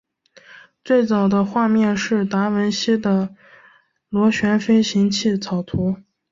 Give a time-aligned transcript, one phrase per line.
[0.83, 3.35] 最早的画面是达文西的
[4.09, 5.95] 螺旋飞行器草图。